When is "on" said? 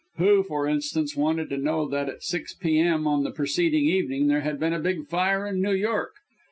3.05-3.23